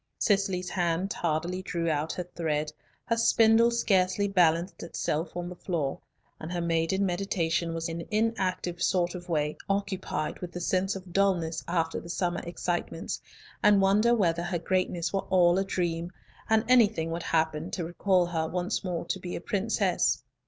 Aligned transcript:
Cicely's 0.17 0.71
hand 0.71 1.11
tardily 1.11 1.61
drew 1.61 1.87
out 1.87 2.11
her 2.13 2.23
thread, 2.23 2.71
her 3.05 3.15
spindle 3.17 3.69
scarcely 3.69 4.27
balanced 4.27 4.81
itself 4.81 5.37
on 5.37 5.47
the 5.47 5.55
floor, 5.55 5.99
and 6.39 6.51
her 6.51 6.59
maiden 6.59 7.05
meditation 7.05 7.75
was 7.75 7.87
in 7.87 8.01
an 8.01 8.07
inactive 8.09 8.81
sort 8.81 9.13
of 9.13 9.29
way 9.29 9.55
occupied 9.69 10.39
with 10.39 10.53
the 10.53 10.59
sense 10.59 10.95
of 10.95 11.13
dulness 11.13 11.63
after 11.67 11.99
the 11.99 12.09
summer 12.09 12.41
excitements, 12.47 13.21
and 13.61 13.79
wonder 13.79 14.15
whether 14.15 14.41
her 14.41 14.57
greatness 14.57 15.13
were 15.13 15.27
all 15.29 15.59
a 15.59 15.63
dream, 15.63 16.11
and 16.49 16.65
anything 16.67 17.11
would 17.11 17.21
happen 17.21 17.69
to 17.69 17.83
recall 17.85 18.25
her 18.25 18.47
once 18.47 18.83
more 18.83 19.05
to 19.05 19.19
be 19.19 19.35
a 19.35 19.39
princess. 19.39 20.23